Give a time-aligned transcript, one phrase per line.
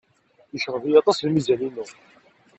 [0.53, 1.85] Yecɣeb-iyi aṭas lmizan-inu.